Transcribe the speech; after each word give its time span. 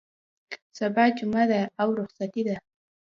سبا 0.77 1.03
جمعه 1.17 1.45
ده 1.51 1.61
او 1.81 1.89
رخصتي 1.99 2.41
ده. 2.47 2.57